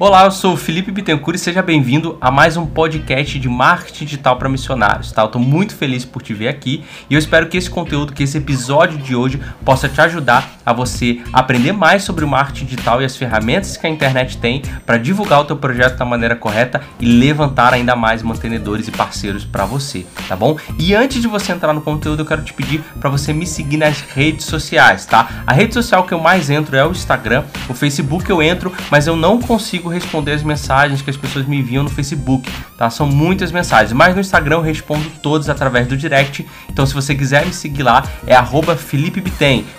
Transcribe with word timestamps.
Olá, 0.00 0.26
eu 0.26 0.30
sou 0.30 0.52
o 0.52 0.56
Felipe 0.56 0.92
Bittencourt 0.92 1.34
e 1.34 1.40
seja 1.40 1.60
bem-vindo 1.60 2.16
a 2.20 2.30
mais 2.30 2.56
um 2.56 2.64
podcast 2.64 3.36
de 3.36 3.48
marketing 3.48 4.04
digital 4.04 4.36
para 4.36 4.48
missionários, 4.48 5.10
tá? 5.10 5.28
Eu 5.34 5.40
muito 5.40 5.74
feliz 5.74 6.04
por 6.04 6.22
te 6.22 6.32
ver 6.32 6.46
aqui 6.46 6.84
e 7.10 7.14
eu 7.14 7.18
espero 7.18 7.48
que 7.48 7.56
esse 7.56 7.68
conteúdo, 7.68 8.12
que 8.12 8.22
esse 8.22 8.38
episódio 8.38 8.96
de 8.96 9.16
hoje 9.16 9.40
possa 9.64 9.88
te 9.88 10.00
ajudar 10.00 10.52
a 10.64 10.72
você 10.72 11.20
aprender 11.32 11.72
mais 11.72 12.04
sobre 12.04 12.24
o 12.24 12.28
marketing 12.28 12.66
digital 12.66 13.02
e 13.02 13.04
as 13.04 13.16
ferramentas 13.16 13.76
que 13.76 13.88
a 13.88 13.90
internet 13.90 14.38
tem 14.38 14.62
para 14.86 14.98
divulgar 14.98 15.40
o 15.40 15.44
teu 15.44 15.56
projeto 15.56 15.96
da 15.96 16.04
maneira 16.04 16.36
correta 16.36 16.80
e 17.00 17.04
levantar 17.04 17.74
ainda 17.74 17.96
mais 17.96 18.22
mantenedores 18.22 18.86
e 18.86 18.92
parceiros 18.92 19.44
para 19.44 19.64
você, 19.64 20.06
tá 20.28 20.36
bom? 20.36 20.56
E 20.78 20.94
antes 20.94 21.20
de 21.20 21.26
você 21.26 21.50
entrar 21.50 21.72
no 21.72 21.80
conteúdo, 21.80 22.22
eu 22.22 22.26
quero 22.26 22.44
te 22.44 22.52
pedir 22.52 22.84
para 23.00 23.10
você 23.10 23.32
me 23.32 23.48
seguir 23.48 23.78
nas 23.78 24.00
redes 24.00 24.46
sociais, 24.46 25.06
tá? 25.06 25.42
A 25.44 25.52
rede 25.52 25.74
social 25.74 26.04
que 26.04 26.14
eu 26.14 26.20
mais 26.20 26.50
entro 26.50 26.76
é 26.76 26.86
o 26.86 26.92
Instagram, 26.92 27.42
o 27.68 27.74
Facebook 27.74 28.30
eu 28.30 28.40
entro, 28.40 28.72
mas 28.92 29.08
eu 29.08 29.16
não 29.16 29.40
consigo 29.40 29.87
consigo 29.88 29.90
responder 29.90 30.32
as 30.32 30.42
mensagens 30.42 31.02
que 31.02 31.10
as 31.10 31.16
pessoas 31.16 31.46
me 31.46 31.58
enviam 31.58 31.82
no 31.82 31.90
Facebook, 31.90 32.48
tá? 32.76 32.88
São 32.90 33.06
muitas 33.06 33.50
mensagens, 33.50 33.92
mas 33.92 34.14
no 34.14 34.20
Instagram 34.20 34.56
eu 34.56 34.62
respondo 34.62 35.04
todas 35.22 35.48
através 35.48 35.86
do 35.86 35.96
direct. 35.96 36.46
Então 36.70 36.86
se 36.86 36.94
você 36.94 37.14
quiser 37.14 37.44
me 37.46 37.52
seguir 37.52 37.82
lá, 37.82 38.04
é 38.26 38.34
arroba 38.34 38.76
Felipe. 38.76 39.18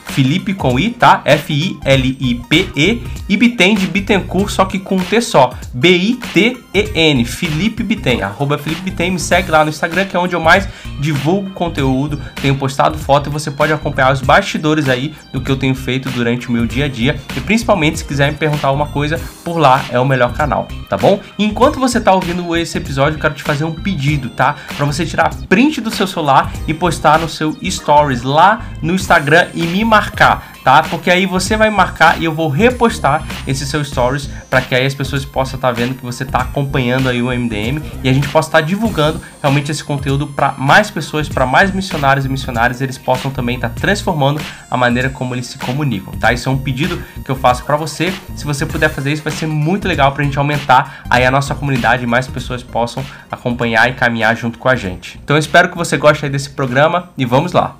Felipe 0.06 0.54
com 0.54 0.80
I, 0.80 0.90
tá? 0.90 1.22
F-I-L-I-P-E 1.24 3.04
e 3.30 3.38
Bitem 3.38 3.76
de 3.76 3.88
Bittencourt, 3.88 4.50
só 4.50 4.66
que 4.66 4.80
com 4.80 4.96
um 4.96 5.00
T 5.00 5.22
só. 5.22 5.52
B-I-T-E-N, 5.74 7.26
Felipe 7.26 7.84
Bitem, 7.84 8.22
arroba 8.22 8.58
Felipe 8.58 8.82
Bitem, 8.82 9.12
me 9.12 9.20
segue 9.20 9.52
lá 9.52 9.64
no 9.64 9.70
Instagram, 9.70 10.06
que 10.06 10.16
é 10.16 10.20
onde 10.20 10.36
eu 10.36 10.40
mais 10.40 10.68
divulgo 11.00 11.52
conteúdo, 11.52 12.20
tenho 12.42 12.56
postado 12.56 12.98
foto 12.98 13.30
e 13.30 13.32
você 13.32 13.50
pode 13.50 13.72
acompanhar 13.72 14.12
os 14.12 14.22
bastidores 14.22 14.90
aí 14.90 15.14
do 15.32 15.40
que 15.40 15.50
eu 15.52 15.56
tenho 15.56 15.76
feito 15.76 16.10
durante 16.10 16.50
o 16.50 16.52
meu 16.52 16.66
dia 16.66 16.86
a 16.86 16.88
dia 16.88 17.20
e 17.36 17.40
principalmente 17.40 18.00
se 18.00 18.06
quiser 18.06 18.32
me 18.32 18.38
perguntar 18.38 18.68
alguma 18.68 18.88
coisa, 18.88 19.20
por 19.44 19.58
lá 19.58 19.86
é 19.90 19.99
o 20.02 20.06
melhor 20.06 20.34
canal, 20.34 20.68
tá 20.90 20.98
bom? 20.98 21.20
Enquanto 21.38 21.80
você 21.80 22.00
tá 22.00 22.14
ouvindo 22.14 22.56
esse 22.56 22.78
episódio, 22.78 23.18
eu 23.18 23.22
quero 23.22 23.34
te 23.34 23.44
fazer 23.44 23.64
um 23.64 23.74
pedido, 23.74 24.30
tá? 24.30 24.56
Para 24.76 24.86
você 24.86 25.06
tirar 25.06 25.34
print 25.48 25.82
do 25.82 25.92
seu 25.92 26.08
celular 26.08 26.52
e 26.68 26.74
postar 26.74 27.20
no 27.20 27.30
seu 27.30 27.58
stories 27.64 28.24
lá 28.24 28.62
no 28.82 28.94
Instagram 28.94 29.48
e 29.54 29.64
me 29.64 29.84
marcar 29.84 30.54
tá? 30.70 30.84
Porque 30.84 31.10
aí 31.10 31.26
você 31.26 31.58
vai 31.58 31.72
marcar 31.72 32.22
e 32.22 32.26
eu 32.26 32.32
vou 32.32 32.48
repostar 32.48 33.26
esse 33.48 33.66
seu 33.66 33.84
stories 33.84 34.30
para 34.52 34.62
que 34.62 34.76
aí 34.76 34.86
as 34.86 34.94
pessoas 34.94 35.26
possam 35.26 35.56
estar 35.56 35.70
tá 35.70 35.74
vendo 35.74 35.96
que 35.96 36.04
você 36.04 36.22
está 36.22 36.42
acompanhando 36.42 37.10
aí 37.10 37.24
o 37.24 37.32
MDM 37.32 37.82
e 38.04 38.08
a 38.08 38.14
gente 38.14 38.28
possa 38.28 38.50
estar 38.50 38.60
tá 38.60 38.64
divulgando 38.64 39.20
realmente 39.42 39.72
esse 39.72 39.84
conteúdo 39.84 40.28
para 40.28 40.52
mais 40.60 40.92
pessoas, 40.92 41.28
para 41.28 41.44
mais 41.44 41.72
missionários 41.72 42.24
e 42.24 42.30
missionárias, 42.30 42.82
eles 42.82 43.00
possam 43.00 43.32
também 43.32 43.56
estar 43.56 43.70
tá 43.70 43.76
transformando 43.82 44.40
a 44.70 44.78
maneira 44.78 45.10
como 45.10 45.34
eles 45.34 45.48
se 45.48 45.58
comunicam, 45.58 46.14
tá? 46.14 46.32
Isso 46.32 46.48
é 46.48 46.52
um 46.52 46.58
pedido 46.60 47.04
que 47.26 47.32
eu 47.32 47.36
faço 47.36 47.66
para 47.66 47.76
você. 47.76 48.14
Se 48.36 48.46
você 48.46 48.64
puder 48.64 48.90
fazer 48.90 49.12
isso, 49.12 49.24
vai 49.24 49.34
ser 49.34 49.48
muito 49.48 49.88
legal 49.88 50.12
para 50.12 50.22
a 50.22 50.26
gente 50.26 50.38
aumentar 50.38 51.04
aí 51.10 51.26
a 51.26 51.32
nossa 51.32 51.56
comunidade 51.56 52.04
e 52.04 52.08
mais 52.08 52.28
pessoas 52.28 52.62
possam 52.62 53.04
acompanhar 53.32 53.90
e 53.90 53.94
caminhar 53.94 54.38
junto 54.38 54.60
com 54.60 54.70
a 54.70 54.76
gente. 54.76 55.20
Então 55.24 55.36
eu 55.36 55.40
espero 55.40 55.70
que 55.70 55.78
você 55.78 55.98
goste 55.98 56.26
aí 56.26 56.32
desse 56.32 56.52
programa 56.52 57.10
e 57.18 57.26
vamos 57.26 57.54
lá. 57.54 57.76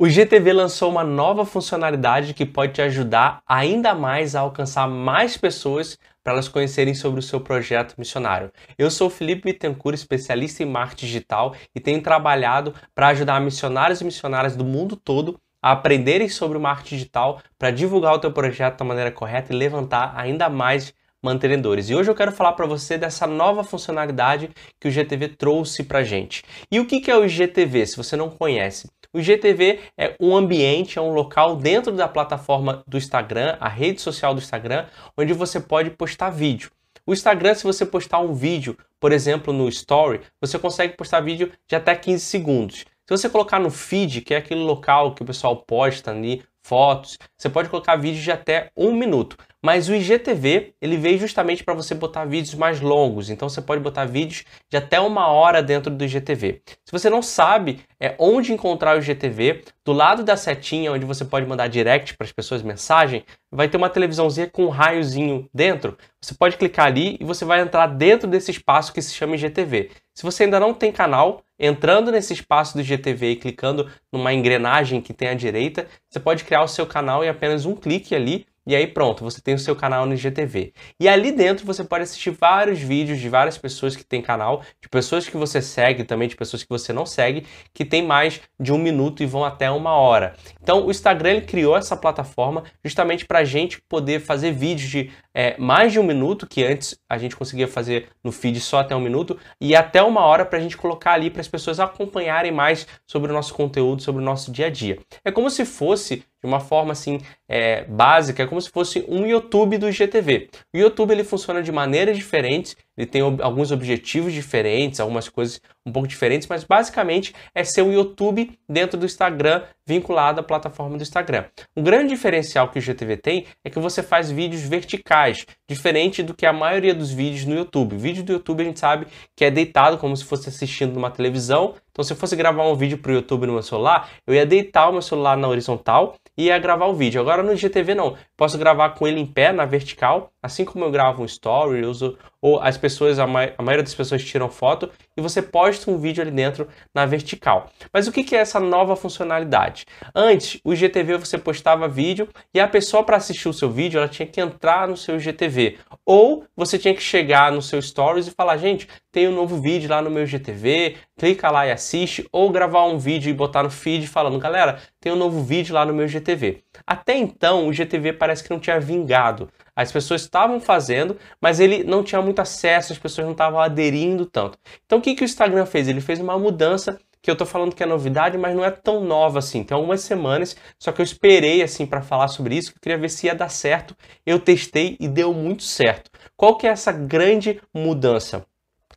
O 0.00 0.08
GTV 0.08 0.52
lançou 0.52 0.88
uma 0.88 1.02
nova 1.02 1.44
funcionalidade 1.44 2.32
que 2.32 2.46
pode 2.46 2.74
te 2.74 2.80
ajudar 2.80 3.42
ainda 3.44 3.96
mais 3.96 4.36
a 4.36 4.40
alcançar 4.42 4.86
mais 4.86 5.36
pessoas 5.36 5.98
para 6.22 6.34
elas 6.34 6.46
conhecerem 6.46 6.94
sobre 6.94 7.18
o 7.18 7.22
seu 7.22 7.40
projeto 7.40 7.96
missionário. 7.98 8.52
Eu 8.78 8.92
sou 8.92 9.10
Felipe 9.10 9.46
Bittencourt, 9.46 9.96
especialista 9.96 10.62
em 10.62 10.66
marketing 10.66 11.06
digital 11.06 11.56
e 11.74 11.80
tenho 11.80 12.00
trabalhado 12.00 12.72
para 12.94 13.08
ajudar 13.08 13.40
missionários 13.40 14.00
e 14.00 14.04
missionárias 14.04 14.54
do 14.54 14.64
mundo 14.64 14.94
todo 14.94 15.36
a 15.60 15.72
aprenderem 15.72 16.28
sobre 16.28 16.56
o 16.56 16.60
marketing 16.60 16.94
digital 16.94 17.42
para 17.58 17.72
divulgar 17.72 18.14
o 18.14 18.20
teu 18.20 18.30
projeto 18.30 18.78
da 18.78 18.84
maneira 18.84 19.10
correta 19.10 19.52
e 19.52 19.56
levantar 19.56 20.12
ainda 20.16 20.48
mais 20.48 20.94
mantenedores. 21.22 21.90
E 21.90 21.94
hoje 21.94 22.10
eu 22.10 22.14
quero 22.14 22.32
falar 22.32 22.52
para 22.52 22.66
você 22.66 22.96
dessa 22.96 23.26
nova 23.26 23.64
funcionalidade 23.64 24.50
que 24.80 24.88
o 24.88 24.90
GTV 24.90 25.28
trouxe 25.28 25.82
para 25.82 26.02
gente. 26.02 26.44
E 26.70 26.78
o 26.80 26.86
que 26.86 27.10
é 27.10 27.16
o 27.16 27.28
GTV, 27.28 27.86
se 27.86 27.96
você 27.96 28.16
não 28.16 28.30
conhece? 28.30 28.88
O 29.10 29.18
IGTV 29.18 29.80
é 29.96 30.14
um 30.20 30.36
ambiente, 30.36 30.98
é 30.98 31.02
um 31.02 31.14
local 31.14 31.56
dentro 31.56 31.92
da 31.92 32.06
plataforma 32.06 32.82
do 32.86 32.98
Instagram, 32.98 33.56
a 33.58 33.68
rede 33.68 34.02
social 34.02 34.34
do 34.34 34.40
Instagram, 34.40 34.86
onde 35.16 35.32
você 35.32 35.58
pode 35.58 35.90
postar 35.90 36.28
vídeo. 36.28 36.70
O 37.06 37.14
Instagram, 37.14 37.54
se 37.54 37.64
você 37.64 37.86
postar 37.86 38.18
um 38.18 38.34
vídeo, 38.34 38.76
por 39.00 39.10
exemplo, 39.10 39.50
no 39.50 39.66
Story, 39.70 40.20
você 40.38 40.58
consegue 40.58 40.94
postar 40.94 41.20
vídeo 41.20 41.50
de 41.66 41.74
até 41.74 41.94
15 41.94 42.22
segundos. 42.22 42.80
Se 42.80 43.16
você 43.16 43.30
colocar 43.30 43.58
no 43.58 43.70
feed, 43.70 44.20
que 44.20 44.34
é 44.34 44.36
aquele 44.36 44.60
local 44.60 45.14
que 45.14 45.22
o 45.22 45.26
pessoal 45.26 45.56
posta 45.56 46.10
ali, 46.10 46.44
fotos, 46.62 47.18
você 47.34 47.48
pode 47.48 47.70
colocar 47.70 47.96
vídeos 47.96 48.22
de 48.22 48.30
até 48.30 48.70
um 48.76 48.92
minuto. 48.92 49.38
Mas 49.64 49.88
o 49.88 49.94
IGTV, 49.94 50.74
ele 50.80 50.96
veio 50.96 51.18
justamente 51.18 51.64
para 51.64 51.74
você 51.74 51.92
botar 51.92 52.24
vídeos 52.24 52.54
mais 52.54 52.80
longos. 52.80 53.28
Então 53.28 53.48
você 53.48 53.60
pode 53.60 53.82
botar 53.82 54.04
vídeos 54.04 54.44
de 54.70 54.76
até 54.76 55.00
uma 55.00 55.26
hora 55.28 55.60
dentro 55.60 55.92
do 55.92 56.04
IGTV. 56.04 56.62
Se 56.84 56.92
você 56.92 57.10
não 57.10 57.20
sabe 57.20 57.80
é, 57.98 58.14
onde 58.20 58.52
encontrar 58.52 58.96
o 58.96 59.00
IGTV, 59.00 59.64
do 59.84 59.92
lado 59.92 60.22
da 60.22 60.36
setinha 60.36 60.92
onde 60.92 61.04
você 61.04 61.24
pode 61.24 61.46
mandar 61.46 61.66
direct 61.66 62.16
para 62.16 62.24
as 62.24 62.32
pessoas 62.32 62.62
mensagem, 62.62 63.24
vai 63.50 63.68
ter 63.68 63.76
uma 63.76 63.90
televisãozinha 63.90 64.46
com 64.46 64.66
um 64.66 64.68
raiozinho 64.68 65.48
dentro. 65.52 65.98
Você 66.20 66.34
pode 66.34 66.56
clicar 66.56 66.86
ali 66.86 67.16
e 67.18 67.24
você 67.24 67.44
vai 67.44 67.60
entrar 67.60 67.88
dentro 67.88 68.28
desse 68.28 68.52
espaço 68.52 68.92
que 68.92 69.02
se 69.02 69.12
chama 69.12 69.34
IGTV. 69.34 69.90
Se 70.14 70.22
você 70.22 70.44
ainda 70.44 70.60
não 70.60 70.72
tem 70.72 70.92
canal, 70.92 71.42
entrando 71.58 72.12
nesse 72.12 72.32
espaço 72.32 72.74
do 72.74 72.80
IGTV 72.80 73.30
e 73.30 73.36
clicando 73.36 73.90
numa 74.12 74.32
engrenagem 74.32 75.00
que 75.00 75.12
tem 75.12 75.28
à 75.28 75.34
direita, 75.34 75.88
você 76.08 76.20
pode 76.20 76.44
criar 76.44 76.62
o 76.62 76.68
seu 76.68 76.86
canal 76.86 77.24
em 77.24 77.28
apenas 77.28 77.64
um 77.66 77.74
clique 77.74 78.14
ali 78.14 78.46
e 78.68 78.76
aí 78.76 78.86
pronto, 78.86 79.24
você 79.24 79.40
tem 79.40 79.54
o 79.54 79.58
seu 79.58 79.74
canal 79.74 80.04
no 80.04 80.12
IGTV. 80.12 80.74
E 81.00 81.08
ali 81.08 81.32
dentro 81.32 81.64
você 81.64 81.82
pode 81.82 82.02
assistir 82.02 82.28
vários 82.28 82.78
vídeos 82.78 83.18
de 83.18 83.26
várias 83.26 83.56
pessoas 83.56 83.96
que 83.96 84.04
têm 84.04 84.20
canal, 84.20 84.62
de 84.78 84.90
pessoas 84.90 85.26
que 85.26 85.38
você 85.38 85.62
segue, 85.62 86.04
também 86.04 86.28
de 86.28 86.36
pessoas 86.36 86.62
que 86.62 86.68
você 86.68 86.92
não 86.92 87.06
segue, 87.06 87.46
que 87.72 87.82
tem 87.82 88.02
mais 88.02 88.42
de 88.60 88.70
um 88.70 88.76
minuto 88.76 89.22
e 89.22 89.26
vão 89.26 89.42
até 89.42 89.70
uma 89.70 89.92
hora. 89.92 90.34
Então 90.62 90.86
o 90.86 90.90
Instagram 90.90 91.30
ele 91.30 91.46
criou 91.46 91.78
essa 91.78 91.96
plataforma 91.96 92.62
justamente 92.84 93.24
para 93.24 93.38
a 93.38 93.44
gente 93.44 93.80
poder 93.88 94.20
fazer 94.20 94.52
vídeos 94.52 94.90
de 94.90 95.10
é, 95.32 95.56
mais 95.56 95.92
de 95.92 96.00
um 96.00 96.02
minuto, 96.02 96.48
que 96.48 96.64
antes 96.64 96.98
a 97.08 97.16
gente 97.16 97.36
conseguia 97.36 97.68
fazer 97.68 98.08
no 98.24 98.32
feed 98.32 98.58
só 98.60 98.80
até 98.80 98.96
um 98.96 99.00
minuto, 99.00 99.38
e 99.60 99.74
até 99.74 100.02
uma 100.02 100.22
hora 100.22 100.44
para 100.44 100.58
a 100.58 100.60
gente 100.60 100.76
colocar 100.76 101.12
ali 101.12 101.30
para 101.30 101.40
as 101.40 101.46
pessoas 101.46 101.78
acompanharem 101.78 102.50
mais 102.50 102.88
sobre 103.06 103.30
o 103.30 103.34
nosso 103.34 103.54
conteúdo, 103.54 104.02
sobre 104.02 104.20
o 104.20 104.24
nosso 104.24 104.50
dia 104.50 104.66
a 104.66 104.70
dia. 104.70 104.98
É 105.24 105.30
como 105.30 105.48
se 105.48 105.64
fosse 105.64 106.24
de 106.42 106.46
uma 106.46 106.60
forma 106.60 106.92
assim 106.92 107.20
é, 107.48 107.84
básica, 107.84 108.42
é 108.42 108.46
como 108.46 108.60
se 108.60 108.70
fosse 108.70 109.04
um 109.08 109.26
YouTube 109.26 109.78
do 109.78 109.88
IGTV. 109.88 110.48
O 110.74 110.78
YouTube 110.78 111.10
ele 111.10 111.24
funciona 111.24 111.62
de 111.62 111.72
maneiras 111.72 112.16
diferentes, 112.16 112.76
ele 112.98 113.06
tem 113.06 113.22
alguns 113.22 113.70
objetivos 113.70 114.32
diferentes, 114.32 114.98
algumas 114.98 115.28
coisas 115.28 115.60
um 115.86 115.92
pouco 115.92 116.08
diferentes, 116.08 116.48
mas 116.48 116.64
basicamente 116.64 117.32
é 117.54 117.62
ser 117.62 117.82
um 117.82 117.92
YouTube 117.92 118.58
dentro 118.68 118.98
do 118.98 119.06
Instagram 119.06 119.62
vinculado 119.86 120.40
à 120.40 120.42
plataforma 120.42 120.96
do 120.96 121.02
Instagram. 121.02 121.44
Um 121.76 121.82
grande 121.82 122.08
diferencial 122.08 122.68
que 122.68 122.78
o 122.78 122.80
IGTV 122.80 123.16
tem 123.16 123.46
é 123.64 123.70
que 123.70 123.78
você 123.78 124.02
faz 124.02 124.30
vídeos 124.30 124.62
verticais, 124.62 125.46
diferente 125.68 126.22
do 126.22 126.34
que 126.34 126.44
a 126.44 126.52
maioria 126.52 126.94
dos 126.94 127.10
vídeos 127.10 127.46
no 127.46 127.54
YouTube. 127.54 127.94
O 127.94 127.98
vídeo 127.98 128.22
do 128.24 128.32
YouTube 128.32 128.60
a 128.60 128.64
gente 128.64 128.80
sabe 128.80 129.06
que 129.34 129.44
é 129.44 129.50
deitado 129.50 129.96
como 129.96 130.16
se 130.16 130.24
fosse 130.24 130.48
assistindo 130.48 130.92
numa 130.92 131.10
televisão. 131.10 131.74
Então 131.92 132.04
se 132.04 132.12
eu 132.12 132.16
fosse 132.16 132.36
gravar 132.36 132.68
um 132.68 132.74
vídeo 132.74 132.98
para 132.98 133.12
o 133.12 133.14
YouTube 133.14 133.46
no 133.46 133.54
meu 133.54 133.62
celular, 133.62 134.10
eu 134.26 134.34
ia 134.34 134.44
deitar 134.44 134.88
o 134.88 134.92
meu 134.92 135.02
celular 135.02 135.36
na 135.36 135.48
horizontal 135.48 136.16
e 136.36 136.44
ia 136.46 136.58
gravar 136.58 136.86
o 136.86 136.94
vídeo. 136.94 137.20
Agora 137.20 137.42
no 137.42 137.52
IGTV 137.52 137.94
não. 137.94 138.16
Posso 138.38 138.56
gravar 138.56 138.90
com 138.90 139.04
ele 139.04 139.18
em 139.18 139.26
pé, 139.26 139.50
na 139.50 139.64
vertical, 139.64 140.30
assim 140.40 140.64
como 140.64 140.84
eu 140.84 140.92
gravo 140.92 141.22
um 141.22 141.24
story, 141.24 141.84
uso, 141.84 142.16
ou 142.40 142.60
as 142.60 142.78
pessoas, 142.78 143.18
a, 143.18 143.26
ma 143.26 143.48
a, 143.58 143.62
maioria 143.64 143.82
das 143.82 143.96
pessoas 143.96 144.24
tiram 144.24 144.48
foto 144.48 144.88
e 145.16 145.20
você 145.20 145.42
posta 145.42 145.90
um 145.90 145.98
vídeo 145.98 146.22
ali 146.22 146.30
dentro 146.30 146.68
na 146.94 147.04
vertical. 147.04 147.68
Mas 147.92 148.06
o 148.06 148.12
que, 148.12 148.22
que 148.22 148.36
é 148.36 148.38
essa 148.38 148.60
nova 148.60 148.94
funcionalidade? 148.94 149.86
Antes, 150.14 150.60
o 150.62 150.72
IGTV 150.72 151.18
você 151.18 151.36
postava 151.36 151.88
vídeo 151.88 152.28
e 152.54 152.60
a 152.60 152.68
pessoa 152.68 153.02
para 153.02 153.16
assistir 153.16 153.48
o 153.48 153.52
seu 153.52 153.68
vídeo, 153.68 153.98
ela 153.98 154.06
tinha 154.06 154.28
que 154.28 154.40
entrar 154.40 154.86
no 154.86 154.96
seu 154.96 155.16
IGTV. 155.16 155.78
Ou 156.06 156.44
você 156.56 156.78
tinha 156.78 156.94
que 156.94 157.02
chegar 157.02 157.50
no 157.50 157.60
seu 157.60 157.82
stories 157.82 158.28
e 158.28 158.30
falar, 158.30 158.56
gente, 158.56 158.86
tem 159.10 159.26
um 159.26 159.34
novo 159.34 159.60
vídeo 159.60 159.90
lá 159.90 160.00
no 160.00 160.10
meu 160.10 160.22
IGTV, 160.22 160.94
clica 161.18 161.50
lá 161.50 161.66
e 161.66 161.72
assiste, 161.72 162.26
ou 162.32 162.50
gravar 162.50 162.84
um 162.84 162.96
vídeo 162.96 163.28
e 163.28 163.34
botar 163.34 163.64
no 163.64 163.70
feed 163.70 164.06
falando, 164.06 164.38
galera, 164.38 164.80
tem 165.00 165.12
um 165.12 165.16
novo 165.16 165.42
vídeo 165.42 165.74
lá 165.74 165.84
no 165.84 165.92
meu 165.92 166.06
IGTV. 166.06 166.62
Até 166.86 167.16
então, 167.16 167.66
o 167.66 167.72
IGTV 167.72 168.12
parece 168.12 168.44
que 168.44 168.50
não 168.50 168.60
tinha 168.60 168.78
vingado. 168.78 169.50
As 169.74 169.90
pessoas 169.92 170.22
estavam 170.22 170.60
fazendo, 170.60 171.16
mas 171.40 171.60
ele 171.60 171.82
não 171.84 172.02
tinha 172.02 172.22
muito 172.22 172.40
acesso, 172.40 172.92
as 172.92 172.98
pessoas 172.98 173.26
não 173.26 173.32
estavam 173.32 173.60
aderindo 173.60 174.24
tanto. 174.24 174.58
Então 174.86 174.98
o 174.98 175.02
que, 175.02 175.14
que 175.14 175.22
o 175.22 175.24
Instagram 175.24 175.66
fez? 175.66 175.88
Ele 175.88 176.00
fez 176.00 176.20
uma 176.20 176.38
mudança 176.38 176.98
que 177.20 177.30
eu 177.30 177.36
tô 177.36 177.44
falando 177.44 177.74
que 177.74 177.82
é 177.82 177.86
novidade, 177.86 178.38
mas 178.38 178.54
não 178.54 178.64
é 178.64 178.70
tão 178.70 179.04
nova 179.04 179.38
assim. 179.40 179.62
Tem 179.64 179.74
algumas 179.74 180.00
semanas, 180.00 180.56
só 180.78 180.92
que 180.92 181.00
eu 181.00 181.04
esperei 181.04 181.62
assim 181.62 181.84
para 181.84 182.00
falar 182.00 182.28
sobre 182.28 182.56
isso, 182.56 182.72
que 182.72 182.78
eu 182.78 182.82
queria 182.82 182.98
ver 182.98 183.10
se 183.10 183.26
ia 183.26 183.34
dar 183.34 183.48
certo. 183.48 183.94
Eu 184.24 184.38
testei 184.38 184.96
e 185.00 185.08
deu 185.08 185.32
muito 185.32 185.62
certo. 185.62 186.10
Qual 186.36 186.56
que 186.56 186.66
é 186.66 186.70
essa 186.70 186.92
grande 186.92 187.60
mudança? 187.74 188.46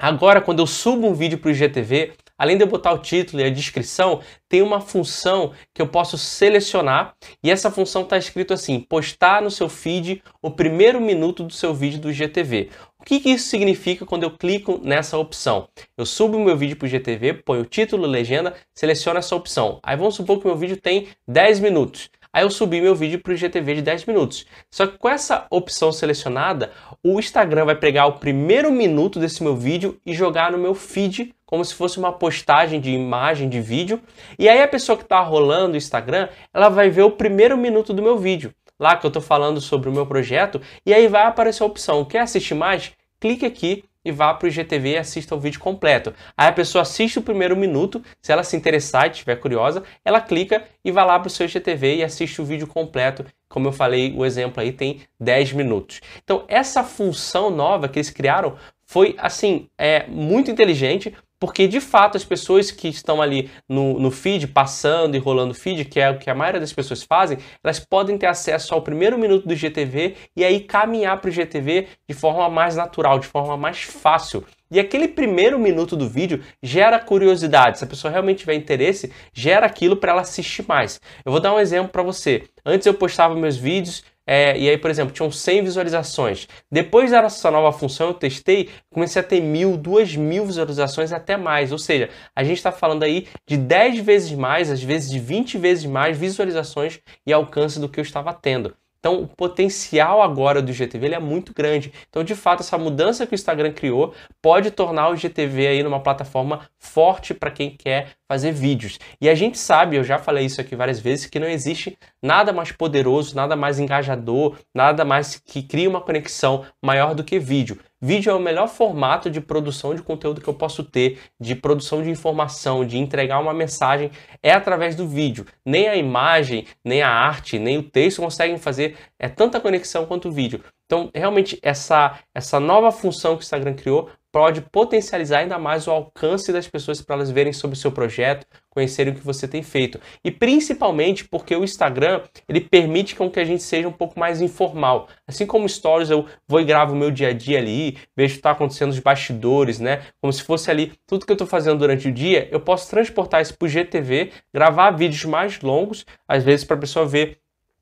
Agora, 0.03 0.42
quando 0.42 0.57
eu 0.57 0.65
subo 0.65 1.06
um 1.06 1.13
vídeo 1.13 1.38
para 1.38 1.50
o 1.50 1.51
IGTV, 1.51 2.13
além 2.36 2.57
de 2.57 2.63
eu 2.63 2.68
botar 2.68 2.92
o 2.92 2.98
título 2.98 3.39
e 3.39 3.45
a 3.45 3.51
descrição, 3.51 4.19
tem 4.50 4.63
uma 4.63 4.81
função 4.81 5.53
que 5.75 5.80
eu 5.80 5.86
posso 5.86 6.18
selecionar 6.18 7.13
e 7.44 7.51
essa 7.51 7.69
função 7.69 8.01
está 8.01 8.18
escrito 8.18 8.51
assim: 8.51 8.80
postar 8.80 9.44
no 9.44 9.51
seu 9.51 9.69
feed 9.69 10.24
o 10.42 10.50
primeiro 10.50 11.00
minuto 11.00 11.44
do 11.44 11.53
seu 11.53 11.71
vídeo 11.71 12.00
do 12.00 12.12
GTV. 12.12 12.71
O 13.00 13.03
que, 13.03 13.19
que 13.19 13.30
isso 13.30 13.48
significa 13.48 14.03
quando 14.03 14.24
eu 14.24 14.31
clico 14.31 14.80
nessa 14.83 15.19
opção? 15.19 15.68
Eu 15.95 16.06
subo 16.07 16.36
o 16.36 16.44
meu 16.44 16.57
vídeo 16.57 16.77
para 16.77 16.88
o 16.88 16.89
GTV, 16.89 17.36
ponho 17.36 17.62
o 17.62 17.65
título, 17.65 18.07
legenda, 18.07 18.56
seleciono 18.74 19.19
essa 19.19 19.36
opção. 19.36 19.80
Aí 19.83 19.95
vamos 19.95 20.15
supor 20.15 20.39
que 20.39 20.48
meu 20.48 20.57
vídeo 20.57 20.77
tem 20.77 21.09
10 21.27 21.59
minutos. 21.59 22.09
Aí 22.33 22.43
eu 22.43 22.49
subi 22.49 22.79
meu 22.79 22.95
vídeo 22.95 23.19
para 23.19 23.31
o 23.31 23.35
IGTV 23.35 23.75
de 23.75 23.81
10 23.81 24.05
minutos. 24.05 24.45
Só 24.69 24.87
que 24.87 24.97
com 24.97 25.09
essa 25.09 25.45
opção 25.49 25.91
selecionada, 25.91 26.71
o 27.03 27.19
Instagram 27.19 27.65
vai 27.65 27.75
pegar 27.75 28.05
o 28.05 28.13
primeiro 28.13 28.71
minuto 28.71 29.19
desse 29.19 29.43
meu 29.43 29.55
vídeo 29.55 29.99
e 30.05 30.13
jogar 30.13 30.51
no 30.51 30.57
meu 30.57 30.73
feed 30.73 31.33
como 31.45 31.65
se 31.65 31.75
fosse 31.75 31.97
uma 31.97 32.13
postagem 32.13 32.79
de 32.79 32.91
imagem, 32.91 33.49
de 33.49 33.59
vídeo. 33.59 34.01
E 34.39 34.47
aí 34.47 34.61
a 34.61 34.67
pessoa 34.67 34.97
que 34.97 35.03
está 35.03 35.19
rolando 35.19 35.73
o 35.73 35.77
Instagram, 35.77 36.29
ela 36.53 36.69
vai 36.69 36.89
ver 36.89 37.01
o 37.01 37.11
primeiro 37.11 37.57
minuto 37.57 37.93
do 37.93 38.01
meu 38.01 38.17
vídeo. 38.17 38.53
Lá 38.79 38.95
que 38.95 39.05
eu 39.05 39.09
estou 39.09 39.21
falando 39.21 39.59
sobre 39.59 39.89
o 39.89 39.91
meu 39.91 40.05
projeto, 40.05 40.61
e 40.85 40.93
aí 40.93 41.09
vai 41.09 41.23
aparecer 41.23 41.61
a 41.63 41.65
opção, 41.65 42.05
quer 42.05 42.19
assistir 42.19 42.55
mais? 42.55 42.93
Clique 43.19 43.45
aqui 43.45 43.83
e 44.03 44.12
vá 44.12 44.33
para 44.33 44.45
o 44.45 44.50
IGTV 44.50 44.94
e 44.94 44.98
assista 44.98 45.36
o 45.36 45.39
vídeo 45.39 45.59
completo. 45.59 46.13
Aí 46.38 46.48
a 46.48 46.53
pessoa 46.53 46.81
assiste 46.81 47.19
o 47.19 47.21
primeiro 47.21 47.56
minuto, 47.56 48.03
se 48.21 48.31
ela 48.31 48.44
se 48.44 48.56
interessar 48.56 49.07
e 49.07 49.12
estiver 49.12 49.36
curiosa, 49.38 49.83
ela 50.03 50.21
clica 50.21 50.63
e 50.83 50.92
vai 50.92 51.06
lá 51.06 51.19
para 51.19 51.27
o 51.27 51.31
seu 51.31 51.45
IGTV 51.45 51.98
e 51.98 52.03
assiste 52.03 52.42
o 52.42 52.45
vídeo 52.45 52.68
completo. 52.68 53.25
Como 53.48 53.68
eu 53.68 53.71
falei, 53.71 54.13
o 54.15 54.25
exemplo 54.25 54.62
aí 54.62 54.71
tem 54.71 55.01
10 55.19 55.53
minutos. 55.53 56.01
Então, 56.24 56.45
essa 56.48 56.83
função 56.83 57.50
nova 57.50 57.88
que 57.88 58.00
eles 58.00 58.09
criaram 58.09 58.56
foi, 58.86 59.15
assim, 59.18 59.69
é, 59.77 60.06
muito 60.07 60.51
inteligente, 60.51 61.13
porque 61.41 61.67
de 61.67 61.81
fato 61.81 62.15
as 62.15 62.23
pessoas 62.23 62.69
que 62.69 62.88
estão 62.88 63.19
ali 63.19 63.49
no, 63.67 63.99
no 63.99 64.11
feed, 64.11 64.47
passando 64.47 65.15
e 65.15 65.19
rolando 65.19 65.55
feed, 65.55 65.85
que 65.85 65.99
é 65.99 66.11
o 66.11 66.19
que 66.19 66.29
a 66.29 66.35
maioria 66.35 66.59
das 66.59 66.71
pessoas 66.71 67.01
fazem, 67.01 67.39
elas 67.63 67.79
podem 67.79 68.15
ter 68.15 68.27
acesso 68.27 68.75
ao 68.75 68.83
primeiro 68.83 69.17
minuto 69.17 69.47
do 69.47 69.55
GTV 69.55 70.15
e 70.38 70.45
aí 70.45 70.59
caminhar 70.59 71.19
para 71.19 71.29
o 71.29 71.31
GTV 71.31 71.88
de 72.07 72.15
forma 72.15 72.47
mais 72.47 72.75
natural, 72.75 73.17
de 73.17 73.25
forma 73.25 73.57
mais 73.57 73.81
fácil. 73.81 74.45
E 74.69 74.79
aquele 74.79 75.07
primeiro 75.07 75.57
minuto 75.57 75.97
do 75.97 76.07
vídeo 76.07 76.43
gera 76.61 76.99
curiosidade. 76.99 77.79
Se 77.79 77.85
a 77.85 77.88
pessoa 77.88 78.11
realmente 78.11 78.39
tiver 78.39 78.53
interesse, 78.53 79.11
gera 79.33 79.65
aquilo 79.65 79.97
para 79.97 80.11
ela 80.11 80.21
assistir 80.21 80.63
mais. 80.67 81.01
Eu 81.25 81.31
vou 81.31 81.41
dar 81.41 81.55
um 81.55 81.59
exemplo 81.59 81.91
para 81.91 82.03
você. 82.03 82.43
Antes 82.63 82.85
eu 82.85 82.93
postava 82.93 83.33
meus 83.35 83.57
vídeos 83.57 84.03
é, 84.33 84.57
e 84.57 84.69
aí, 84.69 84.77
por 84.77 84.89
exemplo, 84.89 85.13
tinham 85.13 85.29
100 85.29 85.65
visualizações. 85.65 86.47
Depois 86.71 87.11
dessa 87.11 87.51
nova 87.51 87.77
função, 87.77 88.07
eu 88.07 88.13
testei, 88.13 88.69
comecei 88.89 89.21
a 89.21 89.25
ter 89.25 89.41
mil, 89.41 89.75
duas 89.75 90.15
mil 90.15 90.45
visualizações 90.45 91.11
até 91.11 91.35
mais. 91.35 91.73
Ou 91.73 91.77
seja, 91.77 92.09
a 92.33 92.41
gente 92.41 92.55
está 92.55 92.71
falando 92.71 93.03
aí 93.03 93.27
de 93.45 93.57
10 93.57 93.99
vezes 93.99 94.31
mais, 94.31 94.71
às 94.71 94.81
vezes 94.81 95.11
de 95.11 95.19
20 95.19 95.57
vezes 95.57 95.85
mais 95.85 96.17
visualizações 96.17 97.01
e 97.27 97.33
alcance 97.33 97.77
do 97.77 97.89
que 97.89 97.99
eu 97.99 98.03
estava 98.03 98.33
tendo. 98.33 98.73
Então, 99.01 99.21
o 99.21 99.27
potencial 99.27 100.21
agora 100.21 100.61
do 100.61 100.71
IGTV 100.71 101.13
é 101.13 101.19
muito 101.19 101.53
grande. 101.53 101.91
Então, 102.07 102.23
de 102.23 102.35
fato, 102.35 102.61
essa 102.61 102.77
mudança 102.77 103.27
que 103.27 103.33
o 103.33 103.35
Instagram 103.35 103.73
criou 103.73 104.13
pode 104.41 104.71
tornar 104.71 105.09
o 105.09 105.15
IGTV 105.15 105.67
aí 105.67 105.83
numa 105.83 105.99
plataforma 105.99 106.69
forte 106.79 107.33
para 107.33 107.49
quem 107.51 107.75
quer 107.75 108.11
fazer 108.31 108.53
vídeos. 108.53 108.97
E 109.19 109.27
a 109.27 109.35
gente 109.35 109.57
sabe, 109.57 109.97
eu 109.97 110.05
já 110.05 110.17
falei 110.17 110.45
isso 110.45 110.61
aqui 110.61 110.73
várias 110.73 111.01
vezes, 111.01 111.25
que 111.25 111.37
não 111.37 111.49
existe 111.49 111.97
nada 112.23 112.53
mais 112.53 112.71
poderoso, 112.71 113.35
nada 113.35 113.57
mais 113.57 113.77
engajador, 113.77 114.55
nada 114.73 115.03
mais 115.03 115.37
que 115.37 115.61
crie 115.61 115.85
uma 115.85 115.99
conexão 115.99 116.63
maior 116.81 117.13
do 117.13 117.25
que 117.25 117.37
vídeo. 117.37 117.77
Vídeo 118.01 118.31
é 118.31 118.33
o 118.33 118.39
melhor 118.39 118.69
formato 118.69 119.29
de 119.29 119.41
produção 119.41 119.93
de 119.93 120.01
conteúdo 120.01 120.39
que 120.39 120.47
eu 120.47 120.53
posso 120.53 120.81
ter, 120.81 121.19
de 121.37 121.55
produção 121.55 122.01
de 122.01 122.09
informação, 122.09 122.85
de 122.85 122.97
entregar 122.97 123.37
uma 123.37 123.53
mensagem, 123.53 124.09
é 124.41 124.53
através 124.53 124.95
do 124.95 125.05
vídeo. 125.05 125.45
Nem 125.65 125.89
a 125.89 125.97
imagem, 125.97 126.65
nem 126.85 127.01
a 127.01 127.09
arte, 127.09 127.59
nem 127.59 127.77
o 127.77 127.83
texto 127.83 128.21
conseguem 128.21 128.57
fazer 128.57 128.95
é 129.19 129.27
tanta 129.27 129.59
conexão 129.59 130.05
quanto 130.05 130.29
o 130.29 130.31
vídeo. 130.31 130.63
Então, 130.85 131.11
realmente, 131.13 131.59
essa, 131.61 132.19
essa 132.33 132.59
nova 132.59 132.91
função 132.91 133.35
que 133.35 133.41
o 133.41 133.45
Instagram 133.45 133.75
criou 133.75 134.09
pode 134.31 134.61
potencializar 134.61 135.39
ainda 135.39 135.59
mais 135.59 135.87
o 135.87 135.91
alcance 135.91 136.53
das 136.53 136.67
pessoas 136.67 137.01
para 137.01 137.15
elas 137.15 137.29
verem 137.29 137.51
sobre 137.51 137.75
o 137.75 137.79
seu 137.79 137.91
projeto, 137.91 138.45
conhecerem 138.69 139.13
o 139.13 139.15
que 139.15 139.25
você 139.25 139.47
tem 139.47 139.61
feito. 139.61 139.99
E 140.23 140.31
principalmente 140.31 141.27
porque 141.27 141.55
o 141.55 141.63
Instagram, 141.63 142.21
ele 142.47 142.61
permite 142.61 143.15
com 143.15 143.29
que 143.29 143.39
a 143.39 143.43
gente 143.43 143.61
seja 143.61 143.87
um 143.87 143.91
pouco 143.91 144.19
mais 144.19 144.41
informal. 144.41 145.09
Assim 145.27 145.45
como 145.45 145.67
stories, 145.67 146.09
eu 146.09 146.25
vou 146.47 146.61
e 146.61 146.63
gravo 146.63 146.93
o 146.93 146.95
meu 146.95 147.11
dia 147.11 147.29
a 147.29 147.33
dia 147.33 147.57
ali, 147.57 147.97
vejo 148.15 148.33
o 148.33 148.35
que 148.35 148.39
está 148.39 148.51
acontecendo 148.51 148.89
nos 148.89 148.99
bastidores, 148.99 149.79
né? 149.79 150.03
Como 150.21 150.31
se 150.31 150.41
fosse 150.43 150.71
ali 150.71 150.93
tudo 151.05 151.25
que 151.25 151.31
eu 151.31 151.35
estou 151.35 151.47
fazendo 151.47 151.79
durante 151.79 152.07
o 152.07 152.11
dia, 152.11 152.47
eu 152.51 152.61
posso 152.61 152.89
transportar 152.89 153.41
isso 153.41 153.57
para 153.57 153.65
o 153.65 153.69
GTV, 153.69 154.31
gravar 154.53 154.91
vídeos 154.91 155.25
mais 155.25 155.59
longos, 155.59 156.05
às 156.27 156.43
vezes 156.43 156.65
para 156.65 156.77
a 156.77 156.79
pessoa 156.79 157.05
ver 157.05 157.40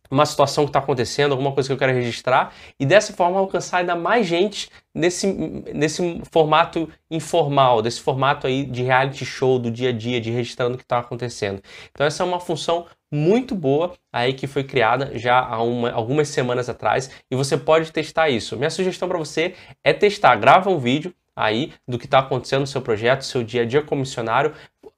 uma 0.09 0.25
situação 0.25 0.65
que 0.65 0.69
está 0.69 0.79
acontecendo, 0.79 1.31
alguma 1.31 1.51
coisa 1.51 1.67
que 1.67 1.73
eu 1.73 1.77
quero 1.77 1.93
registrar, 1.93 2.53
e 2.79 2.85
dessa 2.85 3.13
forma 3.13 3.39
alcançar 3.39 3.77
ainda 3.77 3.95
mais 3.95 4.25
gente 4.25 4.69
nesse, 4.93 5.27
nesse 5.73 6.21
formato 6.31 6.89
informal, 7.09 7.81
desse 7.81 8.01
formato 8.01 8.47
aí 8.47 8.65
de 8.65 8.83
reality 8.83 9.25
show 9.25 9.59
do 9.59 9.69
dia 9.69 9.89
a 9.89 9.93
dia, 9.93 10.19
de 10.19 10.31
registrando 10.31 10.75
o 10.75 10.77
que 10.77 10.83
está 10.83 10.99
acontecendo. 10.99 11.61
Então 11.91 12.05
essa 12.05 12.23
é 12.23 12.25
uma 12.25 12.39
função 12.39 12.85
muito 13.11 13.55
boa 13.55 13.93
aí 14.13 14.33
que 14.33 14.45
foi 14.45 14.63
criada 14.63 15.17
já 15.17 15.39
há 15.39 15.61
uma, 15.63 15.91
algumas 15.91 16.27
semanas 16.29 16.69
atrás 16.69 17.09
e 17.29 17.35
você 17.35 17.57
pode 17.57 17.91
testar 17.91 18.29
isso. 18.29 18.55
Minha 18.55 18.69
sugestão 18.69 19.07
para 19.07 19.17
você 19.17 19.55
é 19.83 19.93
testar, 19.93 20.35
grava 20.35 20.69
um 20.69 20.77
vídeo 20.77 21.13
aí 21.39 21.73
do 21.87 21.97
que 21.97 22.05
está 22.05 22.19
acontecendo 22.19 22.61
no 22.61 22.67
seu 22.67 22.81
projeto, 22.81 23.21
seu 23.21 23.43
dia 23.43 23.61
a 23.61 23.65
dia 23.65 23.81
como 23.81 24.01
missionário, 24.01 24.53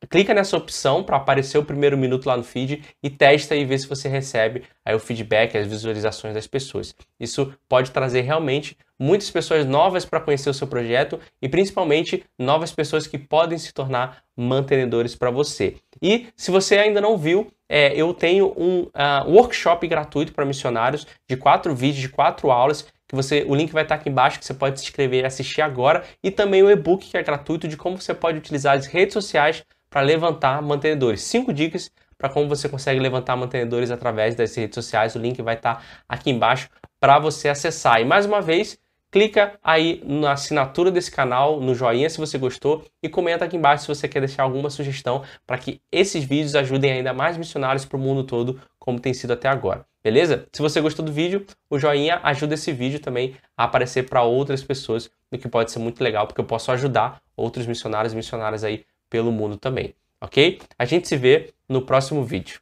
clica 0.10 0.34
nessa 0.34 0.58
opção 0.58 1.04
para 1.04 1.18
aparecer 1.18 1.58
o 1.58 1.66
primeiro 1.66 1.98
minuto 1.98 2.26
lá 2.26 2.36
no 2.36 2.44
feed 2.44 2.84
e 3.04 3.10
testa 3.10 3.56
e 3.56 3.64
vê 3.64 3.78
se 3.78 3.88
você 3.88 4.10
recebe 4.10 4.64
aí 4.84 4.96
o 4.96 5.00
feedback, 5.00 5.58
as 5.58 5.68
visualizações 5.68 6.34
das 6.34 6.48
pessoas. 6.48 6.96
Isso 7.20 7.54
pode 7.70 7.92
trazer 7.92 8.22
realmente 8.22 8.78
muitas 9.00 9.30
pessoas 9.30 9.66
novas 9.66 10.06
para 10.06 10.20
conhecer 10.20 10.50
o 10.50 10.54
seu 10.54 10.68
projeto 10.68 11.20
e 11.42 11.50
principalmente 11.50 12.24
novas 12.38 12.72
pessoas 12.72 13.08
que 13.08 13.18
podem 13.18 13.58
se 13.58 13.74
tornar 13.74 14.24
mantenedores 14.36 15.16
para 15.16 15.32
você. 15.32 15.76
E 16.02 16.28
se 16.36 16.52
você 16.52 16.78
ainda 16.78 17.02
não 17.02 17.18
viu, 17.18 17.52
é, 17.70 17.96
eu 17.96 18.14
tenho 18.14 18.54
um 18.58 18.82
uh, 18.82 19.30
workshop 19.30 19.88
gratuito 19.88 20.34
para 20.34 20.46
missionários 20.46 21.08
de 21.28 21.38
quatro 21.38 21.74
vídeos, 21.74 22.02
de 22.02 22.10
quatro 22.10 22.52
aulas 22.52 22.86
que 23.12 23.16
você, 23.16 23.44
o 23.46 23.54
link 23.54 23.74
vai 23.74 23.84
estar 23.84 23.96
aqui 23.96 24.08
embaixo 24.08 24.40
que 24.40 24.46
você 24.46 24.54
pode 24.54 24.80
se 24.80 24.86
inscrever 24.86 25.24
e 25.24 25.25
assistir 25.25 25.62
agora 25.62 26.06
e 26.24 26.31
também 26.31 26.63
o 26.63 26.72
e-book 26.72 27.06
que 27.06 27.18
é 27.18 27.22
gratuito 27.22 27.68
de 27.68 27.75
como 27.75 28.00
você 28.00 28.13
pode 28.13 28.38
utilizar 28.38 28.78
as 28.78 28.86
redes 28.86 29.12
sociais 29.12 29.66
para 29.90 30.00
levantar 30.00 30.62
mantenedores. 30.62 31.22
Cinco 31.22 31.52
dicas 31.52 31.92
para 32.18 32.30
como 32.30 32.48
você 32.48 32.69
consegue 32.69 33.02
levantar 33.02 33.36
mantenedores 33.36 33.92
através 33.92 34.34
das 34.34 34.56
redes 34.56 34.75
sociais. 34.75 35.13
O 35.13 35.19
link 35.19 35.42
vai 35.42 35.56
estar 35.56 35.84
aqui 36.08 36.31
embaixo 36.31 36.69
para 37.02 37.19
você 37.19 37.50
acessar. 37.50 38.00
E 38.00 38.06
mais 38.06 38.25
uma 38.25 38.42
vez, 38.42 38.80
clica 39.12 39.60
aí 39.62 40.02
na 40.06 40.31
assinatura 40.31 40.90
desse 40.90 41.12
canal, 41.12 41.60
no 41.60 41.75
joinha 41.75 42.10
se 42.10 42.18
você 42.18 42.38
gostou 42.38 42.86
e 43.03 43.10
comenta 43.10 43.44
aqui 43.44 43.58
embaixo 43.58 43.84
se 43.84 43.88
você 43.89 44.08
quer 44.08 44.22
deixar 44.22 44.44
alguma 44.44 44.70
sugestão 44.70 45.22
para 45.46 45.58
que 45.58 45.82
esses 45.91 46.24
vídeos 46.24 46.56
ajudem 46.56 46.94
ainda 46.94 47.13
mais 47.13 47.36
missionários 47.36 47.84
para 47.84 47.98
o 47.98 48.00
mundo 48.00 48.24
todo, 48.24 48.62
como 48.80 49.01
tem 49.01 49.13
sido 49.13 49.34
até 49.34 49.50
agora. 49.50 49.86
Beleza? 50.03 50.48
Se 50.51 50.62
você 50.62 50.81
gostou 50.81 51.05
do 51.05 51.12
vídeo, 51.12 51.46
o 51.70 51.77
joinha 51.77 52.20
ajuda 52.24 52.55
esse 52.55 52.72
vídeo 52.74 53.00
também 53.00 53.36
a 53.55 53.65
aparecer 53.65 54.10
para 54.10 54.24
outras 54.24 54.63
pessoas, 54.63 55.12
o 55.31 55.38
que 55.38 55.48
pode 55.48 55.72
ser 55.72 55.77
muito 55.77 56.03
legal, 56.03 56.25
porque 56.25 56.41
eu 56.41 56.46
posso 56.46 56.72
ajudar 56.72 57.22
outros 57.38 57.67
missionários 57.67 58.13
e 58.13 58.15
missionárias 58.15 58.63
aí 58.63 58.84
pelo 59.10 59.31
mundo 59.31 59.58
também, 59.58 59.93
ok? 60.20 60.60
A 60.79 60.86
gente 60.86 61.08
se 61.08 61.15
vê 61.15 61.53
no 61.70 61.84
próximo 61.84 62.24
vídeo. 62.24 62.60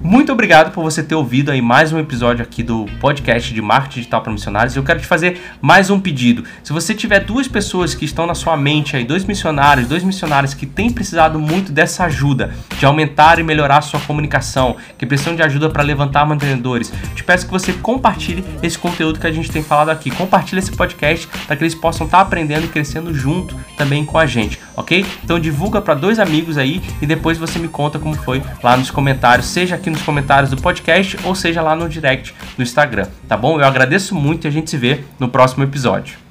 Muito 0.00 0.30
obrigado 0.30 0.70
por 0.70 0.84
você 0.84 1.02
ter 1.02 1.16
ouvido 1.16 1.50
aí 1.50 1.60
mais 1.60 1.92
um 1.92 1.98
episódio 1.98 2.44
aqui 2.44 2.62
do 2.62 2.86
podcast 3.00 3.52
de 3.52 3.60
marketing 3.60 4.00
digital 4.00 4.20
para 4.22 4.32
missionários. 4.32 4.76
Eu 4.76 4.84
quero 4.84 5.00
te 5.00 5.06
fazer 5.06 5.40
mais 5.60 5.90
um 5.90 5.98
pedido. 5.98 6.44
Se 6.62 6.72
você 6.72 6.94
tiver 6.94 7.20
duas 7.20 7.48
pessoas 7.48 7.94
que 7.94 8.04
estão 8.04 8.24
na 8.24 8.34
sua 8.36 8.56
mente 8.56 8.96
aí, 8.96 9.04
dois 9.04 9.24
missionários, 9.24 9.88
dois 9.88 10.04
missionários 10.04 10.54
que 10.54 10.66
têm 10.66 10.90
precisado 10.90 11.40
muito 11.40 11.72
dessa 11.72 12.04
ajuda 12.04 12.52
de 12.78 12.86
aumentar 12.86 13.40
e 13.40 13.42
melhorar 13.42 13.78
a 13.78 13.80
sua 13.80 13.98
comunicação, 13.98 14.76
que 14.96 15.04
precisam 15.06 15.34
de 15.34 15.42
ajuda 15.42 15.68
para 15.68 15.82
levantar 15.82 16.24
mantenedores, 16.24 16.92
te 17.16 17.24
peço 17.24 17.46
que 17.46 17.52
você 17.52 17.72
compartilhe 17.72 18.44
esse 18.62 18.78
conteúdo 18.78 19.18
que 19.18 19.26
a 19.26 19.32
gente 19.32 19.50
tem 19.50 19.62
falado 19.62 19.88
aqui. 19.88 20.10
Compartilhe 20.10 20.60
esse 20.60 20.70
podcast 20.70 21.26
para 21.46 21.56
que 21.56 21.64
eles 21.64 21.74
possam 21.74 22.06
estar 22.06 22.20
aprendendo 22.20 22.66
e 22.66 22.68
crescendo 22.68 23.12
junto 23.12 23.56
também 23.76 24.04
com 24.04 24.18
a 24.18 24.26
gente, 24.26 24.60
ok? 24.76 25.04
Então 25.24 25.40
divulga 25.40 25.80
para 25.80 25.94
dois 25.94 26.20
amigos 26.20 26.58
aí 26.58 26.80
e 27.02 27.06
depois 27.06 27.38
você 27.38 27.58
me 27.58 27.68
conta 27.68 27.98
como 27.98 28.14
foi 28.14 28.40
lá 28.62 28.76
nos 28.76 28.90
comentários 28.90 29.46
seja 29.64 29.76
aqui 29.76 29.88
nos 29.88 30.02
comentários 30.02 30.50
do 30.50 30.58
podcast 30.58 31.18
ou 31.24 31.34
seja 31.34 31.62
lá 31.62 31.74
no 31.74 31.88
direct 31.88 32.34
do 32.54 32.62
Instagram, 32.62 33.06
tá 33.26 33.34
bom? 33.34 33.58
Eu 33.58 33.64
agradeço 33.64 34.14
muito 34.14 34.46
e 34.46 34.48
a 34.48 34.50
gente 34.50 34.68
se 34.68 34.76
vê 34.76 35.02
no 35.18 35.28
próximo 35.28 35.64
episódio. 35.64 36.23